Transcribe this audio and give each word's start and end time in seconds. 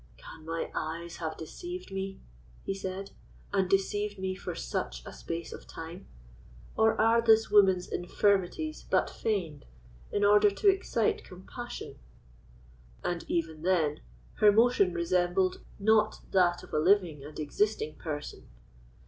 "Can 0.17 0.45
my 0.45 0.71
eyes 0.73 1.17
have 1.17 1.37
deceived 1.37 1.91
me," 1.91 2.19
he 2.63 2.73
said, 2.73 3.11
"and 3.53 3.69
deceived 3.69 4.17
me 4.17 4.33
for 4.33 4.55
such 4.55 5.05
a 5.05 5.13
space 5.13 5.53
of 5.53 5.67
time? 5.67 6.07
Or 6.75 6.99
are 6.99 7.21
this 7.21 7.51
woman's 7.51 7.87
infirmities 7.87 8.81
but 8.81 9.11
feigned, 9.11 9.65
in 10.11 10.25
order 10.25 10.49
to 10.49 10.67
excite 10.73 11.23
compassion? 11.23 11.99
And 13.03 13.25
even 13.27 13.61
then, 13.61 13.99
her 14.39 14.51
motion 14.51 14.91
resembled 14.91 15.61
not 15.77 16.21
that 16.31 16.63
of 16.63 16.73
a 16.73 16.79
living 16.79 17.23
and 17.23 17.37
existing 17.39 17.97
person. 17.97 18.47